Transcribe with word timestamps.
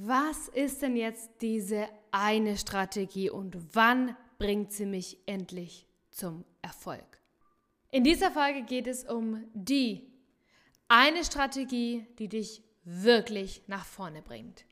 was 0.00 0.46
ist 0.48 0.82
denn 0.82 0.96
jetzt 0.96 1.28
diese 1.40 1.88
eine 2.12 2.56
Strategie 2.56 3.30
und 3.30 3.56
wann 3.74 4.14
bringt 4.38 4.72
sie 4.72 4.86
mich 4.86 5.18
endlich 5.26 5.86
zum 6.10 6.44
Erfolg? 6.62 7.20
In 7.90 8.04
dieser 8.04 8.30
Folge 8.30 8.62
geht 8.62 8.86
es 8.86 9.02
um 9.04 9.44
die 9.54 10.06
eine 10.86 11.24
Strategie, 11.24 12.06
die 12.18 12.28
dich 12.28 12.62
wirklich 12.84 13.62
nach 13.66 13.84
vorne 13.84 14.22
bringt. 14.22 14.64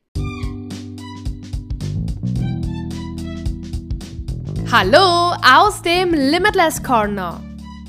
Hallo 4.71 5.35
aus 5.43 5.81
dem 5.81 6.13
Limitless 6.13 6.81
Corner. 6.81 7.43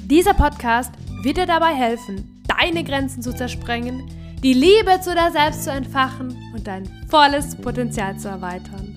Dieser 0.06 0.34
Podcast 0.34 0.92
wird 1.22 1.36
dir 1.36 1.46
dabei 1.46 1.74
helfen, 1.74 2.42
deine 2.48 2.82
Grenzen 2.82 3.22
zu 3.22 3.34
zersprengen, 3.34 4.17
die 4.42 4.52
Liebe 4.52 5.00
zu 5.00 5.14
dir 5.14 5.32
selbst 5.32 5.64
zu 5.64 5.70
entfachen 5.70 6.30
und 6.54 6.66
dein 6.66 6.86
volles 7.08 7.56
Potenzial 7.56 8.16
zu 8.18 8.28
erweitern. 8.28 8.94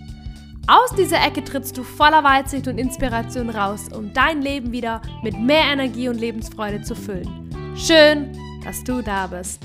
Aus 0.68 0.94
dieser 0.96 1.18
Ecke 1.26 1.44
trittst 1.44 1.76
du 1.78 1.84
voller 1.84 2.24
Weitsicht 2.24 2.68
und 2.68 2.78
Inspiration 2.78 3.50
raus, 3.50 3.88
um 3.92 4.14
dein 4.14 4.44
Leben 4.44 4.72
wieder 4.72 5.02
mit 5.24 5.38
mehr 5.40 5.64
Energie 5.64 6.10
und 6.10 6.20
Lebensfreude 6.20 6.84
zu 6.84 6.94
füllen. 6.96 7.50
Schön, 7.76 8.38
dass 8.64 8.84
du 8.84 9.02
da 9.02 9.26
bist. 9.26 9.64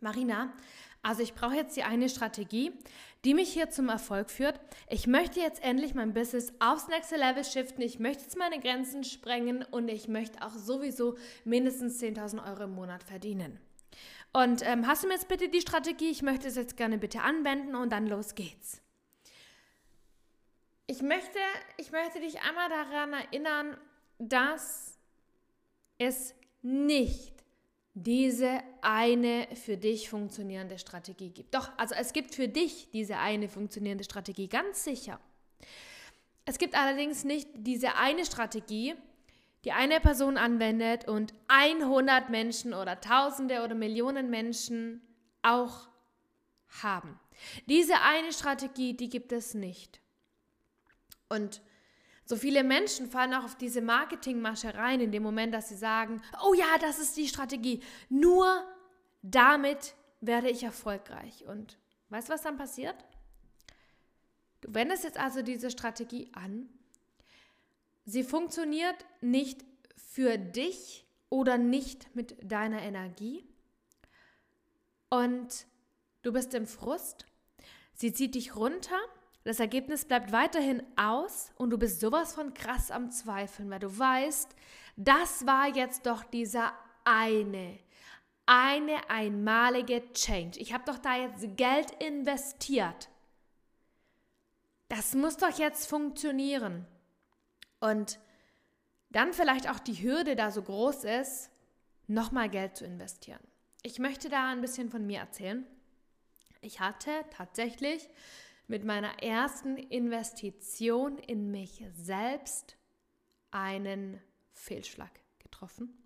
Marina, 0.00 0.52
also 1.02 1.22
ich 1.22 1.32
brauche 1.32 1.54
jetzt 1.54 1.74
die 1.76 1.84
eine 1.84 2.10
Strategie, 2.10 2.72
die 3.26 3.34
mich 3.34 3.52
hier 3.52 3.70
zum 3.70 3.88
Erfolg 3.88 4.30
führt. 4.30 4.60
Ich 4.88 5.08
möchte 5.08 5.40
jetzt 5.40 5.60
endlich 5.64 5.94
mein 5.94 6.14
Business 6.14 6.52
aufs 6.60 6.86
nächste 6.86 7.16
Level 7.16 7.44
shiften. 7.44 7.82
Ich 7.82 7.98
möchte 7.98 8.22
jetzt 8.22 8.38
meine 8.38 8.60
Grenzen 8.60 9.02
sprengen 9.02 9.64
und 9.64 9.88
ich 9.88 10.06
möchte 10.06 10.40
auch 10.42 10.52
sowieso 10.52 11.16
mindestens 11.44 12.00
10.000 12.00 12.48
Euro 12.48 12.62
im 12.64 12.76
Monat 12.76 13.02
verdienen. 13.02 13.58
Und 14.32 14.64
ähm, 14.64 14.86
hast 14.86 15.02
du 15.02 15.08
mir 15.08 15.14
jetzt 15.14 15.26
bitte 15.26 15.48
die 15.48 15.60
Strategie? 15.60 16.08
Ich 16.08 16.22
möchte 16.22 16.46
es 16.46 16.54
jetzt 16.54 16.76
gerne 16.76 16.98
bitte 16.98 17.20
anwenden 17.22 17.74
und 17.74 17.90
dann 17.90 18.06
los 18.06 18.36
geht's. 18.36 18.80
Ich 20.86 21.02
möchte, 21.02 21.40
ich 21.78 21.90
möchte 21.90 22.20
dich 22.20 22.40
einmal 22.42 22.68
daran 22.68 23.12
erinnern, 23.12 23.76
dass 24.18 25.00
es 25.98 26.32
nicht 26.62 27.35
diese 27.98 28.60
eine 28.82 29.48
für 29.54 29.78
dich 29.78 30.10
funktionierende 30.10 30.78
Strategie 30.78 31.30
gibt. 31.30 31.54
Doch, 31.54 31.70
also 31.78 31.94
es 31.94 32.12
gibt 32.12 32.34
für 32.34 32.46
dich 32.46 32.90
diese 32.90 33.16
eine 33.16 33.48
funktionierende 33.48 34.04
Strategie, 34.04 34.48
ganz 34.48 34.84
sicher. 34.84 35.18
Es 36.44 36.58
gibt 36.58 36.74
allerdings 36.74 37.24
nicht 37.24 37.48
diese 37.54 37.96
eine 37.96 38.26
Strategie, 38.26 38.94
die 39.64 39.72
eine 39.72 39.98
Person 39.98 40.36
anwendet 40.36 41.08
und 41.08 41.32
100 41.48 42.28
Menschen 42.28 42.74
oder 42.74 43.00
Tausende 43.00 43.64
oder 43.64 43.74
Millionen 43.74 44.28
Menschen 44.28 45.00
auch 45.40 45.88
haben. 46.82 47.18
Diese 47.64 48.02
eine 48.02 48.30
Strategie, 48.30 48.92
die 48.92 49.08
gibt 49.08 49.32
es 49.32 49.54
nicht. 49.54 50.02
Und 51.30 51.62
so 52.26 52.34
viele 52.34 52.64
Menschen 52.64 53.08
fallen 53.08 53.32
auch 53.34 53.44
auf 53.44 53.54
diese 53.54 53.80
Marketingmasche 53.80 54.74
rein 54.74 55.00
in 55.00 55.12
dem 55.12 55.22
Moment, 55.22 55.54
dass 55.54 55.68
sie 55.68 55.76
sagen, 55.76 56.20
oh 56.44 56.54
ja, 56.54 56.76
das 56.80 56.98
ist 56.98 57.16
die 57.16 57.28
Strategie. 57.28 57.80
Nur 58.08 58.66
damit 59.22 59.94
werde 60.20 60.50
ich 60.50 60.64
erfolgreich. 60.64 61.44
Und 61.46 61.78
weißt 62.08 62.28
du, 62.28 62.32
was 62.32 62.42
dann 62.42 62.56
passiert? 62.56 62.96
Du 64.60 64.74
wendest 64.74 65.04
jetzt 65.04 65.18
also 65.18 65.42
diese 65.42 65.70
Strategie 65.70 66.28
an. 66.32 66.68
Sie 68.04 68.24
funktioniert 68.24 68.96
nicht 69.20 69.64
für 69.96 70.36
dich 70.36 71.06
oder 71.30 71.58
nicht 71.58 72.12
mit 72.16 72.36
deiner 72.42 72.82
Energie. 72.82 73.44
Und 75.10 75.66
du 76.22 76.32
bist 76.32 76.54
im 76.54 76.66
Frust. 76.66 77.26
Sie 77.94 78.12
zieht 78.12 78.34
dich 78.34 78.56
runter 78.56 78.98
das 79.46 79.60
Ergebnis 79.60 80.04
bleibt 80.04 80.32
weiterhin 80.32 80.82
aus 80.96 81.52
und 81.56 81.70
du 81.70 81.78
bist 81.78 82.00
sowas 82.00 82.34
von 82.34 82.52
krass 82.52 82.90
am 82.90 83.12
Zweifeln, 83.12 83.70
weil 83.70 83.78
du 83.78 83.96
weißt, 83.96 84.56
das 84.96 85.46
war 85.46 85.68
jetzt 85.68 86.04
doch 86.04 86.24
dieser 86.24 86.72
eine, 87.04 87.78
eine 88.44 89.08
einmalige 89.08 90.02
Change. 90.14 90.58
Ich 90.58 90.72
habe 90.72 90.82
doch 90.84 90.98
da 90.98 91.16
jetzt 91.16 91.56
Geld 91.56 91.92
investiert. 92.02 93.08
Das 94.88 95.14
muss 95.14 95.36
doch 95.36 95.56
jetzt 95.56 95.88
funktionieren. 95.88 96.84
Und 97.78 98.18
dann 99.10 99.32
vielleicht 99.32 99.70
auch 99.70 99.78
die 99.78 100.02
Hürde 100.02 100.34
da 100.34 100.50
so 100.50 100.62
groß 100.62 101.04
ist, 101.04 101.50
nochmal 102.08 102.48
Geld 102.48 102.76
zu 102.76 102.84
investieren. 102.84 103.40
Ich 103.82 104.00
möchte 104.00 104.28
da 104.28 104.48
ein 104.48 104.60
bisschen 104.60 104.90
von 104.90 105.06
mir 105.06 105.20
erzählen. 105.20 105.64
Ich 106.62 106.80
hatte 106.80 107.12
tatsächlich 107.30 108.08
mit 108.66 108.84
meiner 108.84 109.22
ersten 109.22 109.76
Investition 109.76 111.18
in 111.18 111.50
mich 111.50 111.84
selbst 111.94 112.76
einen 113.50 114.20
Fehlschlag 114.52 115.10
getroffen. 115.38 115.96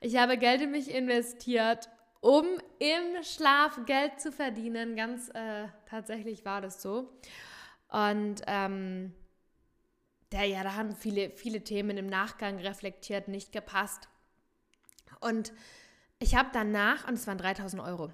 Ich 0.00 0.16
habe 0.16 0.36
Geld 0.36 0.60
in 0.60 0.70
mich 0.70 0.90
investiert, 0.90 1.88
um 2.20 2.44
im 2.78 3.22
Schlaf 3.22 3.80
Geld 3.86 4.20
zu 4.20 4.32
verdienen. 4.32 4.96
Ganz 4.96 5.30
äh, 5.30 5.68
tatsächlich 5.86 6.44
war 6.44 6.60
das 6.60 6.82
so. 6.82 7.12
Und 7.88 8.42
ähm, 8.46 9.14
der, 10.32 10.44
ja, 10.44 10.62
da 10.62 10.74
haben 10.74 10.94
viele, 10.96 11.30
viele 11.30 11.62
Themen 11.62 11.96
im 11.96 12.06
Nachgang 12.06 12.58
reflektiert, 12.58 13.28
nicht 13.28 13.52
gepasst. 13.52 14.08
Und 15.20 15.52
ich 16.18 16.34
habe 16.34 16.50
danach, 16.52 17.06
und 17.06 17.14
es 17.14 17.26
waren 17.26 17.38
3000 17.38 17.82
Euro, 17.82 18.12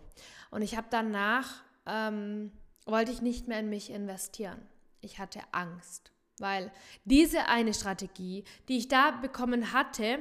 und 0.50 0.62
ich 0.62 0.76
habe 0.76 0.88
danach 0.90 1.62
ähm, 1.86 2.52
wollte 2.86 3.12
ich 3.12 3.22
nicht 3.22 3.48
mehr 3.48 3.60
in 3.60 3.68
mich 3.68 3.90
investieren. 3.90 4.60
Ich 5.00 5.18
hatte 5.18 5.40
Angst, 5.52 6.12
weil 6.38 6.70
diese 7.04 7.46
eine 7.46 7.74
Strategie, 7.74 8.44
die 8.68 8.78
ich 8.78 8.88
da 8.88 9.12
bekommen 9.12 9.72
hatte, 9.72 10.18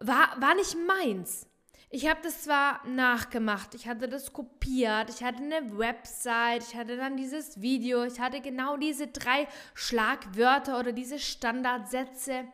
war, 0.00 0.40
war 0.40 0.54
nicht 0.54 0.76
meins. 0.86 1.46
Ich 1.88 2.08
habe 2.08 2.20
das 2.22 2.42
zwar 2.42 2.86
nachgemacht, 2.86 3.74
ich 3.74 3.86
hatte 3.86 4.08
das 4.08 4.32
kopiert, 4.32 5.08
ich 5.08 5.22
hatte 5.22 5.42
eine 5.42 5.78
Website, 5.78 6.64
ich 6.68 6.74
hatte 6.74 6.96
dann 6.96 7.16
dieses 7.16 7.60
Video, 7.60 8.02
ich 8.02 8.18
hatte 8.18 8.40
genau 8.40 8.76
diese 8.76 9.06
drei 9.06 9.46
Schlagwörter 9.74 10.80
oder 10.80 10.90
diese 10.90 11.20
Standardsätze. 11.20 12.44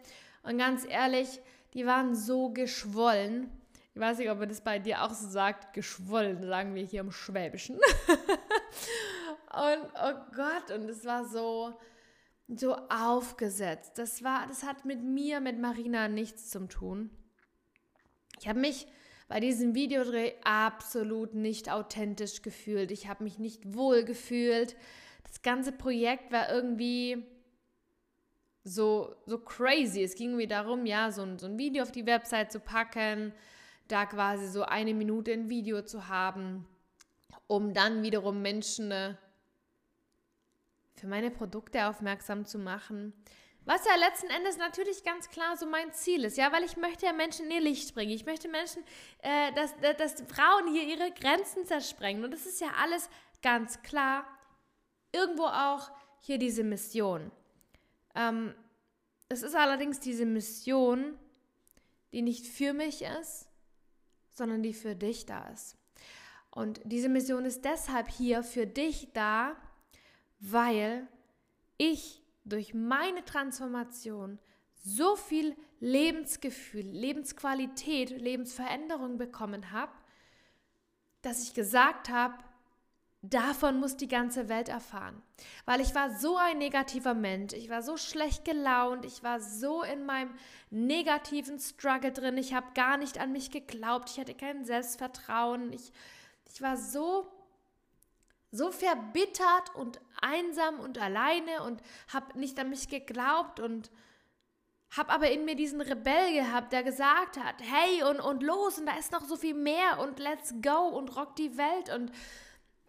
Und 0.43 0.59
ganz 0.59 0.85
ehrlich, 0.87 1.41
die 1.73 1.87
waren 1.87 2.15
so 2.15 2.51
geschwollen. 2.51 3.51
Ich 3.95 4.01
weiß 4.01 4.19
nicht, 4.19 4.31
ob 4.31 4.39
man 4.39 4.49
das 4.49 4.63
bei 4.63 4.79
dir 4.79 5.03
auch 5.03 5.13
so 5.13 5.29
sagt, 5.29 5.75
geschwollen, 5.75 6.43
sagen 6.43 6.75
wir 6.75 6.83
hier 6.83 7.01
im 7.01 7.13
Schwäbischen. 7.13 7.77
Und 9.53 9.93
oh 10.03 10.15
Gott, 10.35 10.75
und 10.75 10.89
es 10.89 11.05
war 11.05 11.27
so, 11.27 11.79
so 12.49 12.75
aufgesetzt. 12.89 13.99
Das 13.99 14.25
war, 14.25 14.47
das 14.47 14.63
hat 14.63 14.87
mit 14.87 15.03
mir, 15.03 15.41
mit 15.41 15.59
Marina 15.59 16.09
nichts 16.09 16.49
zu 16.49 16.67
tun. 16.69 17.11
Ich 18.41 18.49
habe 18.49 18.61
mich 18.61 18.87
bei 19.29 19.41
diesem 19.41 19.75
Videodreh 19.75 20.33
absolut 20.43 21.35
nicht 21.35 21.71
authentisch 21.71 22.41
gefühlt. 22.41 22.91
Ich 22.91 23.09
habe 23.09 23.25
mich 23.25 23.39
nicht 23.39 23.75
wohl 23.75 24.05
gefühlt. 24.05 24.75
Das 25.25 25.43
ganze 25.43 25.73
Projekt 25.73 26.33
war 26.33 26.51
irgendwie 26.51 27.27
so, 28.65 29.15
so 29.27 29.39
crazy. 29.39 30.03
Es 30.03 30.15
ging 30.15 30.31
irgendwie 30.31 30.47
darum, 30.47 30.87
ja, 30.87 31.11
so 31.11 31.27
so 31.37 31.47
ein 31.47 31.59
Video 31.59 31.83
auf 31.83 31.93
die 31.93 32.07
Website 32.07 32.53
zu 32.53 32.59
packen, 32.59 33.35
da 33.93 34.07
quasi 34.07 34.49
so 34.49 34.63
eine 34.63 34.95
Minute 34.95 35.33
ein 35.33 35.51
Video 35.51 35.83
zu 35.83 36.09
haben, 36.09 36.67
um 37.47 37.75
dann 37.75 38.03
wiederum 38.03 38.41
Menschen 38.41 38.91
äh, 38.91 39.15
für 40.95 41.07
meine 41.07 41.31
Produkte 41.31 41.87
aufmerksam 41.87 42.47
zu 42.47 42.59
machen. 42.59 43.13
Was 43.65 43.85
ja 43.85 43.95
letzten 43.95 44.29
Endes 44.31 44.57
natürlich 44.57 45.05
ganz 45.05 45.29
klar 45.29 45.57
so 45.57 45.67
mein 45.67 45.93
Ziel 45.93 46.25
ist, 46.25 46.37
ja, 46.37 46.51
weil 46.51 46.65
ich 46.65 46.77
möchte 46.77 47.07
ja 47.07 47.13
Menschen 47.13 47.47
in 47.47 47.53
ihr 47.53 47.61
Licht 47.61 47.95
bringen. 47.95 48.11
Ich 48.11 48.25
möchte 48.25 48.49
Menschen, 48.49 48.83
äh, 49.19 49.53
dass, 49.53 49.75
dass 49.99 50.23
Frauen 50.23 50.73
hier 50.73 50.85
ihre 50.85 51.13
Grenzen 51.13 51.65
zersprengen. 51.67 52.25
Und 52.25 52.33
das 52.33 52.47
ist 52.47 52.61
ja 52.61 52.69
alles 52.83 53.09
ganz 53.43 53.83
klar. 53.83 54.27
Irgendwo 55.13 55.45
auch 55.45 55.91
hier 56.21 56.39
diese 56.39 56.65
Mission. 56.65 57.31
Ähm, 58.15 58.55
es 59.29 59.43
ist 59.43 59.55
allerdings 59.55 60.01
diese 60.01 60.27
Mission, 60.27 61.19
die 62.13 62.23
nicht 62.23 62.47
für 62.47 62.73
mich 62.73 63.03
ist, 63.03 63.52
sondern 64.35 64.63
die 64.63 64.75
für 64.75 64.95
dich 64.95 65.27
da 65.27 65.49
ist. 65.49 65.77
Und 66.51 66.81
diese 66.85 67.09
Mission 67.09 67.45
ist 67.45 67.65
deshalb 67.65 68.09
hier 68.09 68.43
für 68.43 68.67
dich 68.67 69.13
da, 69.15 69.57
weil 70.39 71.09
ich 71.79 72.23
durch 72.45 72.75
meine 72.75 73.25
Transformation 73.25 74.39
so 74.75 75.17
viel 75.17 75.57
Lebensgefühl, 75.81 76.83
Lebensqualität, 76.83 78.11
Lebensveränderung 78.11 79.17
bekommen 79.17 79.71
habe, 79.71 79.93
dass 81.23 81.43
ich 81.43 81.55
gesagt 81.55 82.09
habe, 82.09 82.43
davon 83.23 83.79
muss 83.79 83.97
die 83.97 84.09
ganze 84.09 84.49
Welt 84.49 84.69
erfahren. 84.69 85.23
Weil 85.65 85.81
ich 85.81 85.95
war 85.95 86.11
so 86.17 86.37
ein 86.37 86.59
negativer 86.59 87.15
Mensch, 87.15 87.55
ich 87.55 87.71
war 87.71 87.83
so 87.83 87.97
schlecht 87.97 88.45
gelaunt, 88.45 89.05
ich 89.05 89.23
war 89.23 89.41
so 89.41 89.83
in 89.83 90.05
meinem 90.05 90.35
negativen 90.71 91.59
Struggle 91.59 92.13
drin, 92.13 92.37
ich 92.37 92.53
habe 92.53 92.67
gar 92.75 92.97
nicht 92.97 93.19
an 93.21 93.33
mich 93.33 93.51
geglaubt, 93.51 94.11
ich 94.11 94.19
hatte 94.19 94.35
kein 94.35 94.65
Selbstvertrauen, 94.65 95.73
ich 95.73 95.93
ich 96.53 96.61
war 96.61 96.77
so 96.77 97.27
so 98.55 98.71
verbittert 98.71 99.75
und 99.75 99.99
einsam 100.21 100.79
und 100.79 100.99
alleine 100.99 101.63
und 101.63 101.81
habe 102.13 102.39
nicht 102.39 102.59
an 102.59 102.69
mich 102.69 102.89
geglaubt 102.89 103.61
und 103.61 103.91
habe 104.95 105.11
aber 105.11 105.31
in 105.31 105.47
mir 105.47 105.57
diesen 105.57 105.81
Rebell 105.81 106.35
gehabt, 106.35 106.71
der 106.75 106.83
gesagt 106.83 107.39
hat, 107.39 107.55
hey 107.63 108.03
und, 108.03 108.21
und 108.21 108.43
los 108.43 108.79
und 108.79 108.85
da 108.85 108.99
ist 108.99 109.11
noch 109.11 109.25
so 109.25 109.37
viel 109.37 109.55
mehr 109.55 109.99
und 110.01 110.19
let's 110.19 110.53
go 110.61 110.89
und 110.89 111.17
rock 111.17 111.35
die 111.37 111.57
Welt 111.57 111.89
und 111.95 112.13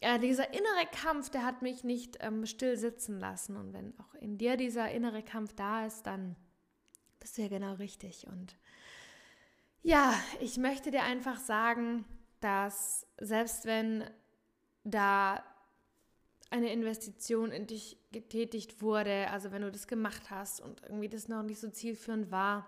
äh, 0.04 0.20
dieser 0.20 0.54
innere 0.54 0.86
Kampf, 0.92 1.30
der 1.30 1.46
hat 1.46 1.62
mich 1.62 1.84
nicht 1.84 2.18
ähm, 2.20 2.46
still 2.46 2.78
sitzen 2.78 3.20
lassen. 3.20 3.56
Und 3.56 3.74
wenn 3.74 3.98
auch 4.00 4.14
in 4.16 4.38
dir 4.38 4.58
dieser 4.58 4.92
innere 4.92 5.24
Kampf 5.24 5.54
da 5.54 5.86
ist, 5.86 6.06
dann 6.06 6.36
bist 7.20 7.38
du 7.38 7.44
ja 7.44 7.48
genau 7.48 7.76
richtig. 7.76 8.28
Und 8.28 8.58
ja, 9.82 10.14
ich 10.42 10.58
möchte 10.58 10.92
dir 10.92 11.04
einfach 11.04 11.40
sagen, 11.40 12.06
dass 12.42 13.08
selbst 13.20 13.66
wenn 13.66 14.04
da 14.84 15.44
eine 16.50 16.72
Investition 16.72 17.52
in 17.52 17.66
dich 17.66 17.98
getätigt 18.12 18.82
wurde, 18.82 19.30
also 19.32 19.52
wenn 19.52 19.62
du 19.62 19.72
das 19.72 19.88
gemacht 19.88 20.30
hast 20.30 20.60
und 20.60 20.84
irgendwie 20.84 21.10
das 21.10 21.30
noch 21.30 21.44
nicht 21.44 21.60
so 21.60 21.70
zielführend 21.70 22.30
war, 22.30 22.68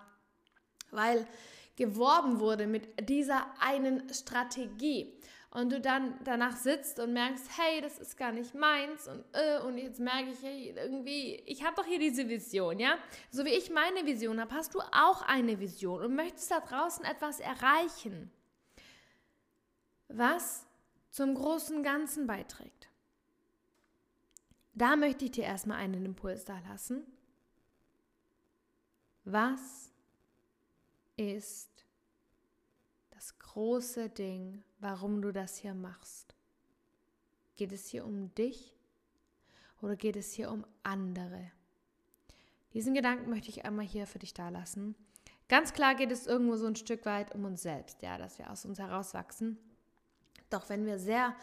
weil 0.91 1.27
geworben 1.75 2.39
wurde 2.39 2.65
mit 2.65 3.09
dieser 3.09 3.45
einen 3.59 4.11
Strategie 4.13 5.19
und 5.55 5.71
du 5.71 5.79
dann 5.79 6.19
danach 6.25 6.57
sitzt 6.57 6.99
und 6.99 7.13
merkst, 7.13 7.49
hey, 7.57 7.79
das 7.79 7.97
ist 7.97 8.17
gar 8.17 8.33
nicht 8.33 8.53
meins 8.53 9.07
und, 9.07 9.23
äh, 9.31 9.59
und 9.61 9.77
jetzt 9.77 10.01
merke 10.01 10.31
ich, 10.31 10.43
hey, 10.43 10.75
irgendwie, 10.75 11.35
ich 11.45 11.63
habe 11.63 11.77
doch 11.77 11.85
hier 11.85 11.97
diese 11.97 12.27
Vision, 12.27 12.77
ja? 12.77 12.97
So 13.31 13.45
wie 13.45 13.53
ich 13.53 13.69
meine 13.69 14.05
Vision 14.05 14.41
habe, 14.41 14.53
hast 14.53 14.75
du 14.75 14.81
auch 14.81 15.21
eine 15.21 15.57
Vision 15.57 16.03
und 16.03 16.15
möchtest 16.15 16.51
da 16.51 16.59
draußen 16.59 17.05
etwas 17.05 17.39
erreichen, 17.39 18.29
was 20.09 20.67
zum 21.09 21.35
großen 21.35 21.83
Ganzen 21.83 22.27
beiträgt. 22.27 22.89
Da 24.73 24.97
möchte 24.97 25.23
ich 25.23 25.31
dir 25.31 25.45
erstmal 25.45 25.77
einen 25.77 26.03
Impuls 26.03 26.43
da 26.43 26.59
lassen. 26.67 27.07
Was 29.23 29.89
ist 31.15 31.75
das 33.25 33.39
große 33.39 34.10
Ding, 34.10 34.63
warum 34.80 35.19
du 35.19 35.31
das 35.31 35.57
hier 35.57 35.74
machst? 35.74 36.36
Geht 37.56 37.72
es 37.72 37.88
hier 37.88 38.06
um 38.06 38.31
dich 38.36 38.77
oder 39.81 39.95
geht 39.95 40.16
es 40.16 40.31
hier 40.33 40.51
um 40.51 40.63
andere? 40.83 41.51
Diesen 42.75 42.94
Gedanken 42.94 43.31
möchte 43.31 43.50
ich 43.50 43.66
einmal 43.66 43.86
hier 43.86 44.06
für 44.06 44.19
dich 44.19 44.36
da 44.36 44.50
lassen. 44.50 44.94
Ganz 45.50 45.74
klar 45.74 45.95
geht 45.95 46.12
es 46.12 46.27
irgendwo 46.27 46.56
so 46.56 46.68
ein 46.68 46.75
Stück 46.75 47.04
weit 47.07 47.33
um 47.33 47.45
uns 47.45 47.63
selbst, 47.63 48.04
ja, 48.04 48.19
dass 48.19 48.38
wir 48.38 48.51
aus 48.51 48.63
uns 48.63 48.77
herauswachsen. 48.77 49.57
Doch 50.51 50.69
wenn 50.69 50.86
wir 50.86 51.00
sehr 51.00 51.36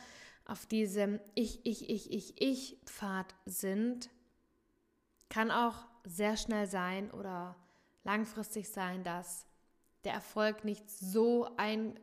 auf 0.45 0.67
diesem 0.67 1.19
Ich, 1.35 1.67
Ich, 1.67 1.91
Ich, 1.91 2.13
Ich, 2.13 2.41
Ich 2.41 2.79
Pfad 2.85 3.35
sind, 3.45 4.09
kann 5.29 5.51
auch 5.51 5.85
sehr 6.05 6.37
schnell 6.37 6.69
sein 6.69 7.11
oder 7.11 7.57
langfristig 8.05 8.69
sein, 8.69 9.03
dass 9.03 9.47
der 10.05 10.13
Erfolg 10.15 10.65
nicht 10.65 10.89
so 10.91 11.49
ein 11.57 11.99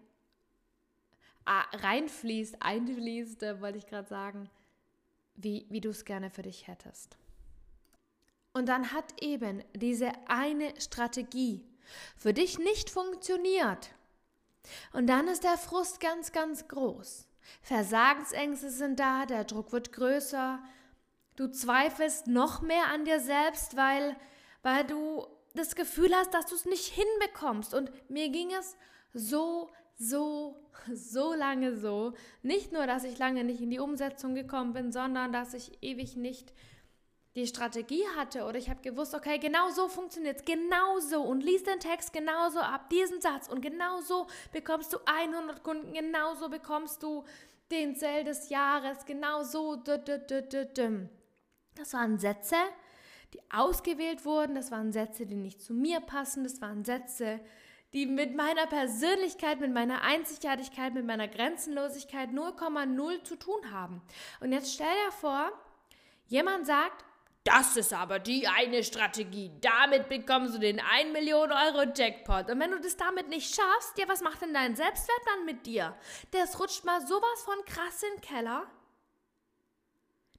reinfließt, 1.46 2.62
einfließt, 2.62 3.42
wollte 3.60 3.80
ich 3.80 3.88
gerade 3.88 4.08
sagen, 4.08 4.50
wie, 5.36 5.66
wie 5.70 5.82
du 5.82 5.90
es 5.90 6.06
gerne 6.06 6.30
für 6.30 6.44
dich 6.44 6.68
hättest. 6.68 7.18
Und 8.54 8.68
dann 8.68 8.94
hat 8.94 9.22
eben 9.22 9.64
diese 9.74 10.12
eine 10.28 10.80
Strategie 10.80 11.66
für 12.16 12.34
dich 12.34 12.60
nicht 12.60 12.90
funktioniert. 12.90 13.92
Und 14.94 15.08
dann 15.08 15.28
ist 15.28 15.44
der 15.44 15.58
Frust 15.58 16.00
ganz, 16.00 16.32
ganz 16.32 16.68
groß. 16.68 17.28
Versagensängste 17.62 18.70
sind 18.70 19.00
da, 19.00 19.26
der 19.26 19.44
Druck 19.44 19.72
wird 19.72 19.92
größer. 19.94 20.60
Du 21.36 21.48
zweifelst 21.48 22.28
noch 22.28 22.62
mehr 22.62 22.88
an 22.88 23.06
dir 23.06 23.20
selbst, 23.20 23.76
weil, 23.76 24.16
weil 24.62 24.84
du 24.86 25.26
das 25.54 25.76
Gefühl 25.76 26.14
hast, 26.16 26.34
dass 26.34 26.48
du 26.48 26.56
es 26.56 26.66
nicht 26.66 26.86
hinbekommst. 26.86 27.74
Und 27.74 27.92
mir 28.10 28.30
ging 28.30 28.52
es 28.54 28.76
so, 29.14 29.70
so, 29.98 30.56
so 30.94 31.34
lange 31.34 31.78
so. 31.78 32.14
Nicht 32.42 32.72
nur, 32.72 32.88
dass 32.88 33.04
ich 33.04 33.18
lange 33.18 33.44
nicht 33.44 33.62
in 33.62 33.70
die 33.70 33.80
Umsetzung 33.80 34.36
gekommen 34.36 34.74
bin, 34.74 34.92
sondern 34.92 35.32
dass 35.32 35.54
ich 35.54 35.78
ewig 35.82 36.16
nicht 36.16 36.54
die 37.36 37.48
Strategie 37.48 38.06
hatte. 38.16 38.46
Oder 38.46 38.58
ich 38.58 38.70
habe 38.70 38.82
gewusst, 38.82 39.14
okay, 39.14 39.38
genau 39.38 39.70
so 39.70 39.88
funktioniert 39.88 40.40
es, 40.40 40.46
genau 40.46 41.00
so. 41.00 41.22
Und 41.22 41.42
lies 41.42 41.64
den 41.64 41.80
Text 41.80 42.14
genauso 42.14 42.60
ab, 42.60 42.90
diesen 42.90 43.22
Satz. 43.22 43.48
Und 43.48 43.62
genau 43.62 44.02
so 44.02 44.28
bekommst 44.52 44.94
du 44.94 44.98
100 45.06 45.64
Kunden, 45.64 45.94
genau 45.94 46.36
so 46.36 46.50
bekommst 46.50 47.04
du 47.04 47.24
den 47.72 47.96
Sale 47.96 48.24
des 48.24 48.50
Jahres, 48.50 49.06
genau 49.06 49.44
so. 49.44 49.76
Das 49.76 50.00
waren 51.94 52.18
Sätze, 52.18 52.56
die 53.34 53.42
ausgewählt 53.52 54.26
wurden, 54.26 54.56
das 54.56 54.72
waren 54.72 54.92
Sätze, 54.92 55.26
die 55.26 55.36
nicht 55.36 55.62
zu 55.62 55.74
mir 55.74 56.00
passen, 56.00 56.44
das 56.44 56.62
waren 56.62 56.84
Sätze, 56.84 57.40
die 57.94 58.06
mit 58.06 58.36
meiner 58.36 58.68
Persönlichkeit, 58.68 59.60
mit 59.60 59.74
meiner 59.74 60.02
Einzigartigkeit, 60.04 60.94
mit 60.94 61.06
meiner 61.06 61.28
Grenzenlosigkeit 61.28 62.30
0,0 62.30 63.24
zu 63.24 63.36
tun 63.36 63.72
haben. 63.72 64.02
Und 64.40 64.52
jetzt 64.52 64.74
stell 64.74 64.88
dir 65.06 65.12
vor, 65.12 65.52
jemand 66.28 66.68
sagt, 66.68 67.06
das 67.44 67.78
ist 67.78 67.94
aber 67.94 68.20
die 68.20 68.48
eine 68.48 68.84
Strategie. 68.84 69.52
Damit 69.62 70.10
bekommst 70.10 70.56
du 70.56 70.60
den 70.60 70.80
1 70.80 71.14
Million 71.14 71.52
Euro 71.52 71.90
Jackpot. 71.96 72.50
Und 72.50 72.60
wenn 72.60 72.72
du 72.72 72.80
das 72.80 72.98
damit 72.98 73.30
nicht 73.30 73.56
schaffst, 73.56 73.98
ja, 73.98 74.08
was 74.08 74.22
macht 74.22 74.42
denn 74.42 74.54
dein 74.54 74.76
Selbstwert 74.76 75.22
dann 75.26 75.46
mit 75.46 75.66
dir? 75.66 75.96
Das 76.32 76.60
rutscht 76.60 76.84
mal 76.86 77.02
sowas 77.02 77.42
von 77.44 77.56
krass 77.66 78.04
in 78.04 78.16
den 78.16 78.22
Keller. 78.22 78.68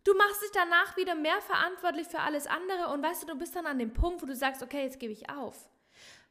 Du 0.05 0.14
machst 0.14 0.43
dich 0.43 0.50
danach 0.52 0.97
wieder 0.97 1.14
mehr 1.14 1.41
verantwortlich 1.43 2.06
für 2.06 2.20
alles 2.20 2.47
andere 2.47 2.88
und 2.88 3.02
weißt 3.02 3.23
du, 3.23 3.26
du 3.26 3.37
bist 3.37 3.55
dann 3.55 3.67
an 3.67 3.79
dem 3.79 3.93
Punkt, 3.93 4.23
wo 4.23 4.26
du 4.26 4.35
sagst, 4.35 4.62
okay, 4.62 4.82
jetzt 4.82 4.99
gebe 4.99 5.12
ich 5.12 5.29
auf. 5.29 5.69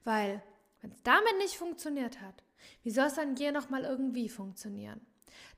Weil, 0.03 0.41
wenn 0.81 0.91
es 0.91 1.03
damit 1.03 1.37
nicht 1.37 1.55
funktioniert 1.55 2.19
hat, 2.21 2.43
wie 2.83 2.91
soll 2.91 3.05
es 3.05 3.15
dann 3.15 3.35
hier 3.35 3.51
nochmal 3.51 3.83
irgendwie 3.83 4.29
funktionieren? 4.29 5.05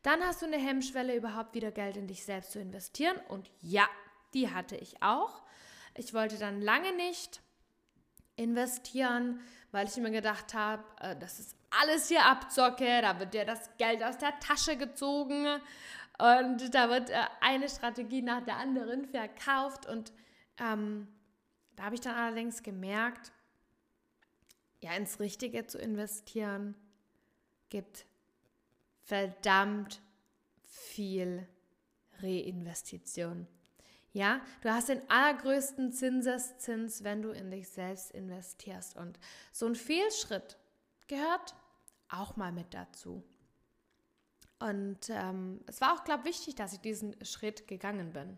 Dann 0.03 0.21
hast 0.21 0.41
du 0.41 0.45
eine 0.45 0.57
Hemmschwelle, 0.57 1.15
überhaupt 1.15 1.53
wieder 1.53 1.71
Geld 1.71 1.95
in 1.95 2.07
dich 2.07 2.25
selbst 2.25 2.51
zu 2.51 2.59
investieren. 2.59 3.17
Und 3.29 3.49
ja, 3.61 3.87
die 4.33 4.51
hatte 4.51 4.75
ich 4.75 5.01
auch. 5.01 5.43
Ich 5.95 6.13
wollte 6.13 6.37
dann 6.37 6.61
lange 6.61 6.93
nicht 6.93 7.41
investieren, 8.35 9.39
weil 9.71 9.87
ich 9.87 9.95
mir 9.97 10.11
gedacht 10.11 10.53
habe, 10.53 10.83
äh, 10.99 11.15
das 11.15 11.39
ist 11.39 11.55
alles 11.69 12.07
hier 12.07 12.25
Abzocke, 12.25 13.01
da 13.01 13.19
wird 13.19 13.33
dir 13.33 13.45
das 13.45 13.69
Geld 13.77 14.03
aus 14.03 14.17
der 14.17 14.37
Tasche 14.39 14.75
gezogen 14.75 15.61
und 16.21 16.75
da 16.75 16.89
wird 16.89 17.09
äh, 17.09 17.15
eine 17.39 17.67
Strategie 17.67 18.22
nach 18.22 18.43
der 18.45 18.57
anderen 18.57 19.05
verkauft. 19.05 19.88
Und 19.88 20.13
ähm, 20.60 21.07
da 21.75 21.86
habe 21.86 21.95
ich 21.95 22.01
dann 22.01 22.15
allerdings 22.15 22.62
gemerkt, 22.62 23.31
ja, 24.81 24.93
ins 24.93 25.19
Richtige 25.19 25.65
zu 25.65 25.79
investieren 25.79 26.75
gibt 27.69 28.05
verdammt 29.03 30.00
viel 30.62 31.48
Reinvestition. 32.19 33.48
Ja, 34.13 34.41
du 34.62 34.69
hast 34.69 34.89
den 34.89 35.10
allergrößten 35.10 35.91
Zinseszins, 35.91 37.03
wenn 37.03 37.22
du 37.22 37.31
in 37.31 37.50
dich 37.50 37.69
selbst 37.69 38.12
investierst. 38.12 38.95
Und 38.95 39.17
so 39.51 39.65
ein 39.65 39.75
Fehlschritt 39.75 40.57
gehört 41.07 41.55
auch 42.10 42.36
mal 42.36 42.51
mit 42.51 42.74
dazu. 42.74 43.24
Und 44.62 45.10
ähm, 45.10 45.62
es 45.68 45.82
war 45.82 45.94
auch, 45.94 46.03
glaube 46.03 46.22
ich, 46.22 46.36
wichtig, 46.36 46.56
dass 46.56 46.74
ich 46.74 46.80
diesen 46.80 47.15
Schritt 47.25 47.68
gegangen 47.68 48.13
bin. 48.13 48.38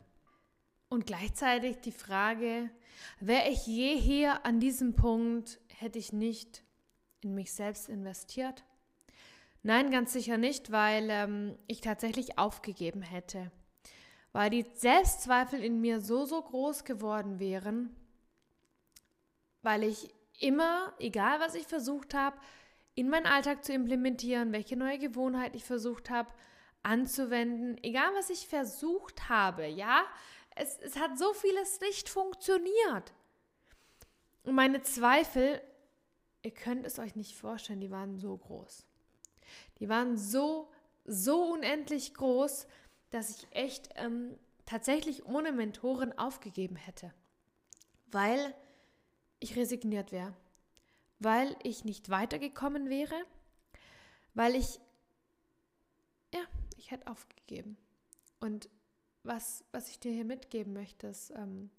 Und 0.90 1.06
gleichzeitig 1.06 1.78
die 1.82 1.92
Frage, 1.92 2.70
wäre 3.20 3.50
ich 3.50 3.66
je 3.68 3.98
hier 3.98 4.46
an 4.46 4.60
diesem 4.60 4.96
Punkt, 4.96 5.60
hätte 5.68 6.00
ich 6.00 6.14
nicht 6.14 6.64
in 7.22 7.36
mich 7.36 7.54
selbst 7.54 7.90
investiert? 7.90 8.64
Nein, 9.64 9.92
ganz 9.92 10.14
sicher 10.14 10.38
nicht, 10.38 10.72
weil 10.72 11.08
ähm, 11.10 11.58
ich 11.68 11.82
tatsächlich 11.82 12.38
aufgegeben 12.38 13.02
hätte 13.02 13.52
weil 14.34 14.50
die 14.50 14.66
Selbstzweifel 14.74 15.64
in 15.64 15.80
mir 15.80 16.02
so, 16.02 16.26
so 16.26 16.42
groß 16.42 16.84
geworden 16.84 17.40
wären, 17.40 17.96
weil 19.62 19.84
ich 19.84 20.14
immer, 20.40 20.92
egal 21.00 21.40
was 21.40 21.56
ich 21.56 21.68
versucht 21.68 22.14
habe, 22.14 22.36
in 22.96 23.10
meinen 23.10 23.26
Alltag 23.26 23.64
zu 23.64 23.74
implementieren, 23.74 24.52
welche 24.52 24.76
neue 24.76 25.00
Gewohnheit 25.00 25.56
ich 25.56 25.64
versucht 25.64 26.10
habe 26.10 26.30
anzuwenden, 26.84 27.82
egal 27.82 28.14
was 28.16 28.30
ich 28.30 28.48
versucht 28.48 29.30
habe, 29.30 29.66
ja, 29.66 30.04
es, 30.56 30.78
es 30.80 30.98
hat 30.98 31.18
so 31.18 31.34
vieles 31.34 31.80
nicht 31.80 32.10
funktioniert. 32.10 33.14
Und 34.44 34.56
meine 34.56 34.82
Zweifel, 34.82 35.62
ihr 36.44 36.52
könnt 36.52 36.86
es 36.86 37.00
euch 37.00 37.16
nicht 37.16 37.36
vorstellen, 37.36 37.80
die 37.80 37.92
waren 37.92 38.18
so 38.18 38.38
groß. 38.38 38.86
Die 39.80 39.90
waren 39.90 40.18
so, 40.18 40.70
so 41.06 41.54
unendlich 41.54 42.14
groß, 42.14 42.68
dass 43.10 43.30
ich 43.30 43.48
echt 43.52 43.90
ähm, 43.96 44.38
tatsächlich 44.66 45.26
ohne 45.26 45.52
Mentoren 45.52 46.18
aufgegeben 46.18 46.76
hätte, 46.76 47.14
weil 48.08 48.54
ich 49.40 49.56
resigniert 49.56 50.12
wäre, 50.12 50.34
weil 51.20 51.56
ich 51.64 51.86
nicht 51.86 52.10
weitergekommen 52.10 52.90
wäre, 52.90 53.16
weil 54.34 54.56
ich 54.56 54.80
ja 56.34 56.42
ich 56.78 56.92
hätte 56.92 57.08
aufgegeben. 57.08 57.78
Und 58.40 58.70
was, 59.24 59.64
was 59.72 59.90
ich 59.90 60.00
dir 60.00 60.12
hier 60.12 60.26
mitgeben 60.26 60.74
möchte, 60.74 61.08
ist, 61.08 61.32
ähm, 61.32 61.72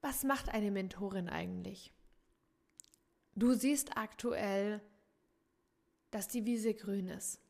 was 0.00 0.24
macht 0.24 0.48
eine 0.48 0.70
Mentorin 0.70 1.28
eigentlich? 1.28 1.92
Du 3.34 3.52
siehst 3.52 3.98
aktuell, 3.98 4.80
dass 6.10 6.28
die 6.28 6.46
Wiese 6.46 6.72
grün 6.72 7.08
ist. 7.08 7.40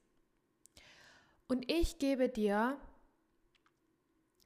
Und 1.47 1.71
ich 1.71 1.99
gebe 1.99 2.29
dir 2.29 2.81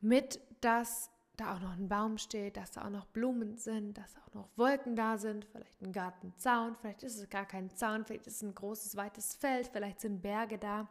mit, 0.02 0.40
dass 0.60 1.10
da 1.40 1.54
auch 1.54 1.60
noch 1.60 1.72
ein 1.72 1.88
Baum 1.88 2.18
steht, 2.18 2.56
dass 2.56 2.72
da 2.72 2.84
auch 2.84 2.90
noch 2.90 3.06
Blumen 3.06 3.56
sind, 3.56 3.96
dass 3.96 4.16
auch 4.18 4.34
noch 4.34 4.48
Wolken 4.56 4.94
da 4.94 5.16
sind, 5.16 5.46
vielleicht 5.46 5.80
ein 5.80 5.92
Gartenzaun, 5.92 6.76
vielleicht 6.76 7.02
ist 7.02 7.18
es 7.18 7.30
gar 7.30 7.46
kein 7.46 7.70
Zaun, 7.70 8.04
vielleicht 8.04 8.26
ist 8.26 8.36
es 8.36 8.42
ein 8.42 8.54
großes, 8.54 8.96
weites 8.96 9.34
Feld, 9.34 9.68
vielleicht 9.68 10.00
sind 10.00 10.20
Berge 10.20 10.58
da. 10.58 10.88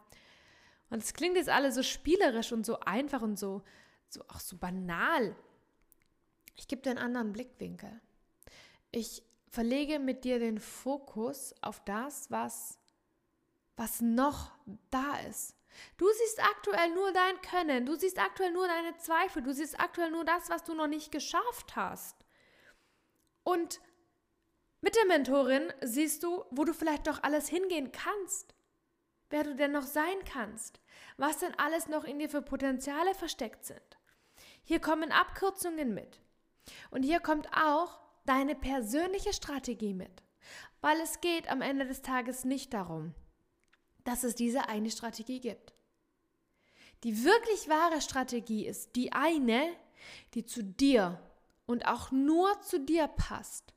Und 0.90 1.04
es 1.04 1.14
klingt 1.14 1.36
jetzt 1.36 1.50
alle 1.50 1.72
so 1.72 1.84
spielerisch 1.84 2.52
und 2.52 2.66
so 2.66 2.80
einfach 2.80 3.22
und 3.22 3.38
so, 3.38 3.62
so 4.10 4.22
auch 4.28 4.40
so 4.40 4.58
banal. 4.58 5.36
Ich 6.56 6.68
gebe 6.68 6.82
dir 6.82 6.90
einen 6.90 7.00
anderen 7.00 7.32
Blickwinkel. 7.32 8.02
Ich 8.92 9.22
verlege 9.50 10.00
mit 10.00 10.24
dir 10.24 10.40
den 10.40 10.60
Fokus 10.60 11.54
auf 11.62 11.84
das, 11.86 12.32
was, 12.32 12.80
was 13.76 14.02
noch 14.02 14.52
da 14.90 15.20
ist. 15.30 15.56
Du 15.98 16.08
siehst 16.12 16.44
aktuell 16.44 16.94
nur 16.94 17.12
dein 17.12 17.40
Können, 17.42 17.86
du 17.86 17.96
siehst 17.96 18.20
aktuell 18.20 18.52
nur 18.52 18.68
deine 18.68 18.98
Zweifel, 18.98 19.42
du 19.42 19.54
siehst 19.54 19.80
aktuell 19.80 20.12
nur 20.12 20.26
das, 20.26 20.50
was 20.50 20.64
du 20.64 20.74
noch 20.74 20.88
nicht 20.88 21.12
geschafft 21.12 21.76
hast. 21.76 22.26
Und 23.44 23.82
mit 24.82 24.96
der 24.96 25.06
Mentorin 25.06 25.74
siehst 25.82 26.24
du, 26.24 26.46
wo 26.52 26.64
du 26.64 26.74
vielleicht 26.74 27.08
doch 27.08 27.24
alles 27.24 27.50
hingehen 27.50 27.92
kannst, 27.92 28.56
wer 29.30 29.44
du 29.44 29.56
denn 29.56 29.72
noch 29.72 29.84
sein 29.84 30.24
kannst, 30.26 30.80
was 31.18 31.40
denn 31.40 31.54
alles 31.58 31.88
noch 31.88 32.04
in 32.04 32.20
dir 32.20 32.30
für 32.30 32.42
Potenziale 32.42 33.14
versteckt 33.14 33.66
sind. 33.66 34.00
Hier 34.64 34.80
kommen 34.80 35.12
Abkürzungen 35.12 35.94
mit. 35.94 36.22
Und 36.92 37.04
hier 37.04 37.20
kommt 37.20 37.48
auch 37.54 38.00
deine 38.26 38.56
persönliche 38.56 39.34
Strategie 39.34 39.94
mit, 39.94 40.24
weil 40.82 41.00
es 41.02 41.20
geht 41.20 41.50
am 41.50 41.62
Ende 41.62 41.86
des 41.86 42.02
Tages 42.02 42.46
nicht 42.46 42.74
darum, 42.74 43.16
dass 44.04 44.24
es 44.24 44.36
diese 44.36 44.68
eine 44.70 44.92
Strategie 44.92 45.40
gibt. 45.40 45.74
Die 47.04 47.24
wirklich 47.24 47.70
wahre 47.70 48.02
Strategie 48.02 48.66
ist 48.66 48.96
die 48.96 49.14
eine, 49.14 49.72
die 50.34 50.46
zu 50.46 50.64
dir 50.64 51.20
und 51.66 51.88
auch 51.88 52.12
nur 52.12 52.62
zu 52.62 52.80
dir 52.80 53.08
passt. 53.08 53.74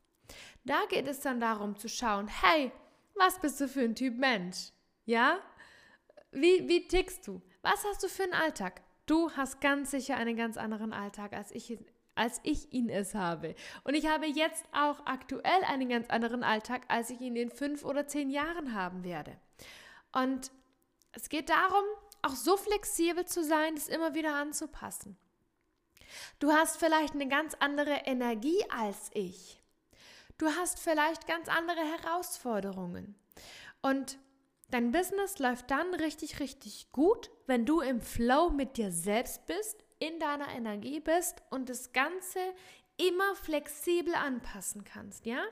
Da 0.65 0.81
geht 0.89 1.07
es 1.07 1.21
dann 1.21 1.41
darum 1.41 1.77
zu 1.77 1.89
schauen, 1.89 2.29
hey, 2.29 2.73
was 3.15 3.39
bist 3.41 3.61
du 3.61 3.69
für 3.69 3.83
ein 3.83 3.95
Typ 3.95 4.17
Mensch? 4.17 4.73
Ja? 5.05 5.39
Wie, 6.31 6.69
wie 6.69 6.89
tickst 6.89 7.27
du? 7.27 7.43
Was 7.63 7.85
hast 7.85 8.03
du 8.03 8.09
für 8.09 8.25
einen 8.25 8.33
Alltag? 8.33 8.83
Du 9.07 9.31
hast 9.33 9.61
ganz 9.61 9.91
sicher 9.91 10.17
einen 10.17 10.37
ganz 10.37 10.57
anderen 10.57 10.93
Alltag, 10.93 11.33
als 11.33 11.51
ich, 11.53 11.79
als 12.15 12.41
ich 12.45 12.73
ihn 12.73 12.89
es 12.89 13.15
habe. 13.15 13.55
Und 13.85 13.95
ich 13.95 14.07
habe 14.07 14.27
jetzt 14.27 14.65
auch 14.73 15.05
aktuell 15.07 15.65
einen 15.69 15.89
ganz 15.89 16.09
anderen 16.09 16.43
Alltag, 16.43 16.83
als 16.89 17.11
ich 17.11 17.21
ihn 17.21 17.37
in 17.37 17.51
fünf 17.51 17.85
oder 17.85 18.07
zehn 18.07 18.31
Jahren 18.31 18.75
haben 18.75 19.05
werde. 19.05 19.37
Und 20.13 20.51
es 21.13 21.29
geht 21.29 21.49
darum, 21.49 21.85
auch 22.23 22.35
so 22.35 22.57
flexibel 22.57 23.25
zu 23.25 23.43
sein, 23.45 23.75
das 23.75 23.89
immer 23.89 24.15
wieder 24.15 24.35
anzupassen. 24.35 25.17
Du 26.39 26.53
hast 26.53 26.77
vielleicht 26.77 27.15
eine 27.15 27.29
ganz 27.29 27.55
andere 27.59 28.03
Energie 28.05 28.65
als 28.71 29.11
ich. 29.15 29.63
Du 30.39 30.47
hast 30.49 30.81
vielleicht 30.81 31.27
ganz 31.27 31.49
andere 31.49 31.81
Herausforderungen. 31.81 33.15
Und 33.81 34.19
dein 34.71 34.93
Business 34.93 35.39
läuft 35.39 35.71
dann 35.71 35.95
richtig, 35.95 36.41
richtig 36.41 36.93
gut, 36.93 37.31
wenn 37.47 37.67
du 37.67 37.81
im 37.81 38.01
Flow 38.01 38.51
mit 38.51 38.77
dir 38.77 38.93
selbst 38.93 39.47
bist, 39.47 39.85
in 39.99 40.19
deiner 40.19 40.49
Energie 40.49 41.01
bist 41.01 41.43
und 41.51 41.69
das 41.69 41.93
Ganze 41.93 42.41
immer 42.97 43.35
flexibel 43.37 44.15
anpassen 44.15 44.85
kannst, 44.85 45.27
ja? 45.27 45.43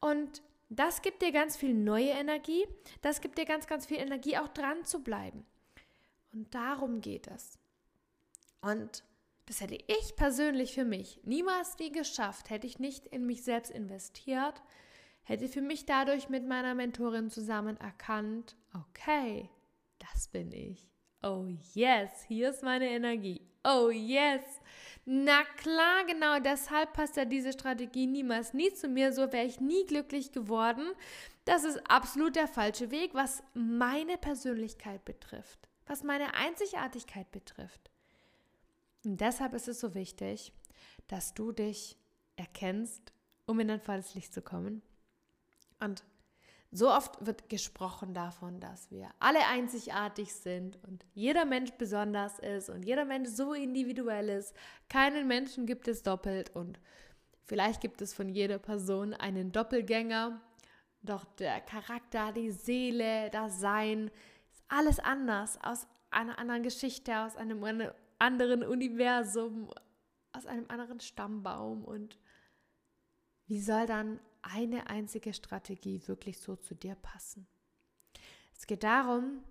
Und 0.00 0.42
das 0.78 1.02
gibt 1.02 1.22
dir 1.22 1.32
ganz 1.32 1.56
viel 1.56 1.74
neue 1.74 2.10
Energie. 2.10 2.66
Das 3.00 3.20
gibt 3.20 3.38
dir 3.38 3.44
ganz, 3.44 3.66
ganz 3.66 3.86
viel 3.86 3.98
Energie, 3.98 4.38
auch 4.38 4.48
dran 4.48 4.84
zu 4.84 5.02
bleiben. 5.02 5.44
Und 6.32 6.54
darum 6.54 7.00
geht 7.00 7.26
es. 7.26 7.58
Und 8.60 9.04
das 9.46 9.60
hätte 9.60 9.74
ich 9.74 10.16
persönlich 10.16 10.72
für 10.72 10.84
mich 10.84 11.20
niemals 11.24 11.78
nie 11.78 11.90
geschafft, 11.90 12.48
hätte 12.50 12.66
ich 12.66 12.78
nicht 12.78 13.06
in 13.06 13.26
mich 13.26 13.42
selbst 13.42 13.70
investiert, 13.70 14.62
hätte 15.24 15.48
für 15.48 15.62
mich 15.62 15.84
dadurch 15.84 16.28
mit 16.28 16.46
meiner 16.46 16.74
Mentorin 16.74 17.28
zusammen 17.28 17.76
erkannt, 17.76 18.56
okay, 18.72 19.50
das 19.98 20.28
bin 20.28 20.52
ich. 20.52 20.91
Oh 21.22 21.46
yes, 21.74 22.10
hier 22.26 22.50
ist 22.50 22.62
meine 22.62 22.88
Energie. 22.88 23.40
Oh 23.64 23.90
yes. 23.90 24.42
Na 25.04 25.44
klar, 25.56 26.04
genau 26.06 26.40
deshalb 26.40 26.92
passt 26.92 27.16
ja 27.16 27.24
diese 27.24 27.52
Strategie 27.52 28.06
niemals 28.06 28.54
nie 28.54 28.72
zu 28.72 28.88
mir, 28.88 29.12
so 29.12 29.32
wäre 29.32 29.46
ich 29.46 29.60
nie 29.60 29.84
glücklich 29.86 30.32
geworden. 30.32 30.92
Das 31.44 31.64
ist 31.64 31.78
absolut 31.90 32.36
der 32.36 32.46
falsche 32.46 32.90
Weg, 32.90 33.14
was 33.14 33.42
meine 33.54 34.16
Persönlichkeit 34.16 35.04
betrifft, 35.04 35.68
was 35.86 36.04
meine 36.04 36.34
Einzigartigkeit 36.34 37.30
betrifft. 37.32 37.90
Und 39.04 39.20
deshalb 39.20 39.54
ist 39.54 39.66
es 39.66 39.80
so 39.80 39.94
wichtig, 39.94 40.52
dass 41.08 41.34
du 41.34 41.50
dich 41.50 41.96
erkennst, 42.36 43.12
um 43.46 43.58
in 43.58 43.70
ein 43.70 43.80
volles 43.80 44.14
Licht 44.14 44.32
zu 44.32 44.42
kommen. 44.42 44.82
Und 45.80 46.04
so 46.74 46.90
oft 46.90 47.24
wird 47.24 47.50
gesprochen 47.50 48.14
davon, 48.14 48.58
dass 48.58 48.90
wir 48.90 49.10
alle 49.20 49.46
einzigartig 49.46 50.34
sind 50.34 50.82
und 50.84 51.04
jeder 51.12 51.44
Mensch 51.44 51.70
besonders 51.72 52.38
ist 52.38 52.70
und 52.70 52.82
jeder 52.82 53.04
Mensch 53.04 53.28
so 53.28 53.52
individuell 53.52 54.30
ist. 54.30 54.56
Keinen 54.88 55.28
Menschen 55.28 55.66
gibt 55.66 55.86
es 55.86 56.02
doppelt 56.02 56.50
und 56.56 56.80
vielleicht 57.44 57.82
gibt 57.82 58.00
es 58.00 58.14
von 58.14 58.30
jeder 58.30 58.58
Person 58.58 59.12
einen 59.12 59.52
Doppelgänger. 59.52 60.40
Doch 61.02 61.24
der 61.36 61.60
Charakter, 61.60 62.32
die 62.32 62.50
Seele, 62.50 63.28
das 63.30 63.60
Sein 63.60 64.10
ist 64.50 64.64
alles 64.68 64.98
anders 64.98 65.58
aus 65.62 65.86
einer 66.10 66.38
anderen 66.38 66.62
Geschichte, 66.62 67.18
aus 67.18 67.36
einem 67.36 67.62
anderen 68.18 68.62
Universum, 68.64 69.70
aus 70.32 70.46
einem 70.46 70.64
anderen 70.68 71.00
Stammbaum 71.00 71.84
und 71.84 72.18
wie 73.46 73.60
soll 73.60 73.86
dann 73.86 74.20
eine 74.42 74.88
einzige 74.88 75.32
Strategie 75.32 76.06
wirklich 76.06 76.38
so 76.38 76.56
zu 76.56 76.74
dir 76.74 76.94
passen. 76.94 77.46
Es 78.56 78.66
geht 78.66 78.82
darum, 78.82 79.42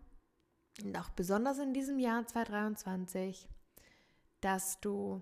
und 0.83 0.97
auch 0.97 1.09
besonders 1.09 1.59
in 1.59 1.73
diesem 1.73 1.99
Jahr 1.99 2.25
2023, 2.25 3.49
dass 4.39 4.79
du 4.79 5.21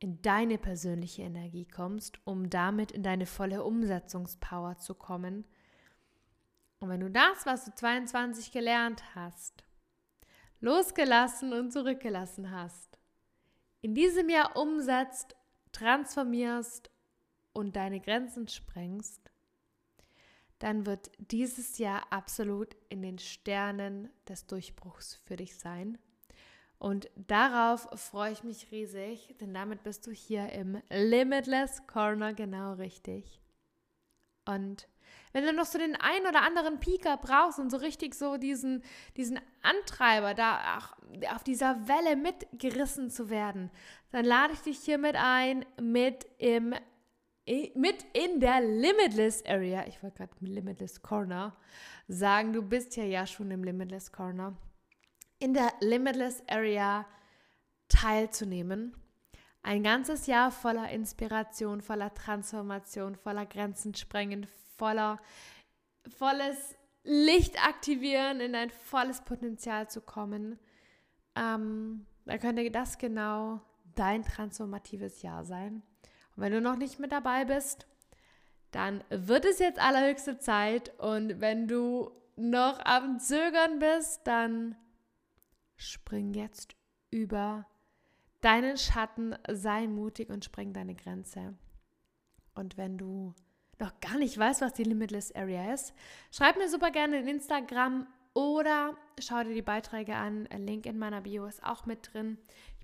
in 0.00 0.22
deine 0.22 0.58
persönliche 0.58 1.22
Energie 1.22 1.66
kommst, 1.66 2.18
um 2.24 2.50
damit 2.50 2.92
in 2.92 3.02
deine 3.02 3.26
volle 3.26 3.64
Umsetzungspower 3.64 4.78
zu 4.78 4.94
kommen. 4.94 5.44
Und 6.80 6.88
wenn 6.88 7.00
du 7.00 7.10
das, 7.10 7.46
was 7.46 7.64
du 7.64 7.74
22 7.74 8.52
gelernt 8.52 9.02
hast, 9.14 9.64
losgelassen 10.60 11.52
und 11.52 11.72
zurückgelassen 11.72 12.50
hast, 12.50 12.98
in 13.80 13.94
diesem 13.94 14.28
Jahr 14.28 14.56
umsetzt, 14.56 15.36
transformierst 15.72 16.90
und 17.58 17.74
deine 17.74 18.00
Grenzen 18.00 18.46
sprengst, 18.46 19.30
dann 20.60 20.86
wird 20.86 21.10
dieses 21.18 21.78
Jahr 21.78 22.12
absolut 22.12 22.76
in 22.88 23.02
den 23.02 23.18
Sternen 23.18 24.10
des 24.28 24.46
Durchbruchs 24.46 25.16
für 25.24 25.36
dich 25.36 25.56
sein. 25.56 25.98
Und 26.78 27.10
darauf 27.16 27.88
freue 28.00 28.32
ich 28.32 28.44
mich 28.44 28.70
riesig, 28.70 29.34
denn 29.40 29.52
damit 29.52 29.82
bist 29.82 30.06
du 30.06 30.12
hier 30.12 30.52
im 30.52 30.80
Limitless 30.90 31.86
Corner 31.88 32.32
genau 32.32 32.74
richtig. 32.74 33.40
Und 34.44 34.88
wenn 35.32 35.44
du 35.44 35.52
noch 35.52 35.66
so 35.66 35.78
den 35.78 35.96
einen 35.96 36.26
oder 36.26 36.42
anderen 36.42 36.78
Pieker 36.78 37.16
brauchst 37.16 37.58
und 37.58 37.70
so 37.70 37.76
richtig 37.76 38.14
so 38.14 38.36
diesen, 38.36 38.82
diesen 39.16 39.40
Antreiber, 39.62 40.34
da 40.34 40.78
auch 40.78 41.34
auf 41.34 41.42
dieser 41.42 41.88
Welle 41.88 42.16
mitgerissen 42.16 43.10
zu 43.10 43.30
werden, 43.30 43.70
dann 44.10 44.24
lade 44.24 44.52
ich 44.52 44.60
dich 44.60 44.78
hiermit 44.78 45.16
ein, 45.16 45.64
mit 45.80 46.26
im 46.38 46.74
mit 47.74 48.04
in 48.12 48.40
der 48.40 48.60
Limitless 48.60 49.44
Area, 49.46 49.86
ich 49.86 50.02
wollte 50.02 50.18
gerade 50.18 50.32
Limitless 50.40 51.02
Corner 51.02 51.56
sagen, 52.06 52.52
du 52.52 52.62
bist 52.62 52.96
ja 52.96 53.04
ja 53.04 53.26
schon 53.26 53.50
im 53.50 53.64
Limitless 53.64 54.12
Corner, 54.12 54.56
in 55.38 55.54
der 55.54 55.72
Limitless 55.80 56.42
Area 56.48 57.06
teilzunehmen. 57.88 58.94
Ein 59.62 59.82
ganzes 59.82 60.26
Jahr 60.26 60.50
voller 60.50 60.90
Inspiration, 60.90 61.80
voller 61.80 62.12
Transformation, 62.14 63.16
voller 63.16 63.46
Grenzen 63.46 63.94
sprengen, 63.94 64.46
voller 64.76 65.18
volles 66.16 66.76
Licht 67.04 67.62
aktivieren, 67.66 68.40
in 68.40 68.52
dein 68.52 68.70
volles 68.70 69.22
Potenzial 69.22 69.88
zu 69.88 70.00
kommen. 70.00 70.58
Ähm, 71.34 72.06
dann 72.24 72.40
könnte 72.40 72.70
das 72.70 72.98
genau 72.98 73.60
dein 73.94 74.22
transformatives 74.22 75.22
Jahr 75.22 75.44
sein. 75.44 75.82
Wenn 76.38 76.52
du 76.52 76.60
noch 76.60 76.76
nicht 76.76 77.00
mit 77.00 77.10
dabei 77.10 77.44
bist, 77.44 77.86
dann 78.70 79.02
wird 79.10 79.44
es 79.44 79.58
jetzt 79.58 79.80
allerhöchste 79.80 80.38
Zeit. 80.38 80.96
Und 81.00 81.40
wenn 81.40 81.66
du 81.66 82.12
noch 82.36 82.78
am 82.84 83.18
Zögern 83.18 83.80
bist, 83.80 84.20
dann 84.24 84.76
spring 85.76 86.34
jetzt 86.34 86.76
über 87.10 87.66
deinen 88.40 88.76
Schatten, 88.76 89.34
sei 89.50 89.88
mutig 89.88 90.30
und 90.30 90.44
spring 90.44 90.72
deine 90.72 90.94
Grenze. 90.94 91.56
Und 92.54 92.76
wenn 92.76 92.98
du 92.98 93.34
noch 93.80 93.98
gar 94.00 94.18
nicht 94.18 94.38
weißt, 94.38 94.60
was 94.60 94.74
die 94.74 94.84
Limitless 94.84 95.34
Area 95.34 95.72
ist, 95.72 95.92
schreib 96.30 96.56
mir 96.56 96.68
super 96.68 96.92
gerne 96.92 97.18
in 97.18 97.26
Instagram 97.26 98.06
oder 98.32 98.96
schau 99.18 99.42
dir 99.42 99.54
die 99.54 99.62
Beiträge 99.62 100.14
an. 100.14 100.44
Link 100.56 100.86
in 100.86 100.98
meiner 100.98 101.22
Bio 101.22 101.46
ist 101.46 101.64
auch 101.64 101.84
mit 101.84 102.12
drin. 102.12 102.38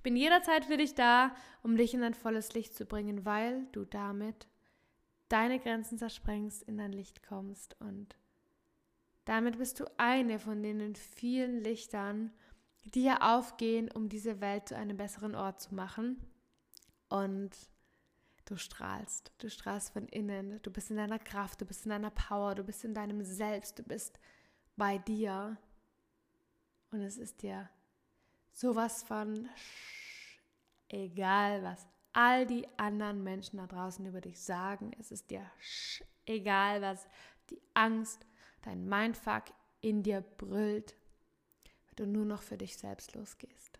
Bin 0.04 0.16
jederzeit 0.16 0.66
für 0.66 0.76
dich 0.76 0.94
da, 0.94 1.34
um 1.62 1.78
dich 1.78 1.94
in 1.94 2.02
dein 2.02 2.12
volles 2.12 2.52
Licht 2.52 2.74
zu 2.74 2.84
bringen, 2.84 3.24
weil 3.24 3.66
du 3.72 3.86
damit 3.86 4.46
deine 5.30 5.58
Grenzen 5.58 5.96
zersprengst, 5.96 6.62
in 6.62 6.76
dein 6.76 6.92
Licht 6.92 7.22
kommst. 7.26 7.74
Und 7.80 8.14
damit 9.24 9.56
bist 9.56 9.80
du 9.80 9.86
eine 9.96 10.38
von 10.38 10.62
den 10.62 10.94
vielen 10.94 11.64
Lichtern, 11.64 12.32
die 12.84 13.00
hier 13.00 13.22
aufgehen, 13.22 13.90
um 13.90 14.10
diese 14.10 14.42
Welt 14.42 14.68
zu 14.68 14.76
einem 14.76 14.98
besseren 14.98 15.34
Ort 15.34 15.62
zu 15.62 15.74
machen. 15.74 16.22
Und 17.08 17.52
du 18.44 18.58
strahlst, 18.58 19.32
du 19.38 19.48
strahlst 19.48 19.94
von 19.94 20.06
innen, 20.08 20.60
du 20.60 20.70
bist 20.70 20.90
in 20.90 20.98
deiner 20.98 21.18
Kraft, 21.18 21.62
du 21.62 21.64
bist 21.64 21.86
in 21.86 21.90
deiner 21.90 22.10
Power, 22.10 22.54
du 22.54 22.62
bist 22.62 22.84
in 22.84 22.92
deinem 22.92 23.24
Selbst, 23.24 23.78
du 23.78 23.82
bist 23.82 24.20
bei 24.76 24.98
dir. 24.98 25.56
Und 26.90 27.00
es 27.00 27.16
ist 27.16 27.40
dir 27.40 27.70
sowas 28.54 29.02
von 29.02 29.48
egal, 30.88 31.62
was 31.62 31.86
all 32.12 32.46
die 32.46 32.66
anderen 32.78 33.22
Menschen 33.22 33.58
da 33.58 33.66
draußen 33.66 34.06
über 34.06 34.20
dich 34.20 34.40
sagen. 34.40 34.92
Es 34.98 35.10
ist 35.10 35.30
dir 35.30 35.44
egal, 36.24 36.80
was 36.80 37.06
die 37.50 37.60
Angst, 37.74 38.24
dein 38.62 38.88
Mindfuck 38.88 39.44
in 39.80 40.02
dir 40.02 40.22
brüllt, 40.22 40.96
wenn 41.88 42.06
du 42.06 42.06
nur 42.06 42.24
noch 42.24 42.42
für 42.42 42.56
dich 42.56 42.78
selbst 42.78 43.14
losgehst. 43.14 43.78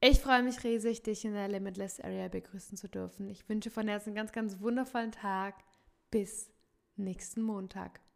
Ich 0.00 0.20
freue 0.20 0.44
mich 0.44 0.62
riesig, 0.62 1.02
dich 1.02 1.24
in 1.24 1.32
der 1.32 1.48
Limitless 1.48 1.98
Area 1.98 2.28
begrüßen 2.28 2.76
zu 2.76 2.88
dürfen. 2.88 3.28
Ich 3.28 3.48
wünsche 3.48 3.70
von 3.70 3.88
Herzen 3.88 4.10
einen 4.10 4.16
ganz, 4.16 4.30
ganz 4.30 4.60
wundervollen 4.60 5.10
Tag. 5.10 5.56
Bis 6.10 6.50
nächsten 6.94 7.42
Montag. 7.42 8.00